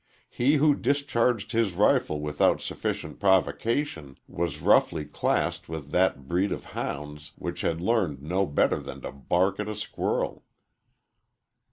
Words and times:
He 0.31 0.55
who 0.55 0.73
discharged 0.73 1.51
his 1.51 1.73
rifle 1.75 2.21
without 2.21 2.59
sufficient 2.59 3.19
provocation 3.19 4.17
was 4.27 4.59
roughly 4.59 5.05
classed 5.05 5.69
with 5.69 5.91
that 5.91 6.27
breed 6.27 6.51
of 6.51 6.63
hounds 6.73 7.33
which 7.35 7.61
had 7.61 7.79
learned 7.81 8.23
no 8.23 8.47
better 8.47 8.79
than 8.79 9.01
to 9.01 9.11
bark 9.11 9.59
at 9.59 9.67
a 9.69 9.75
squirrel. 9.75 10.43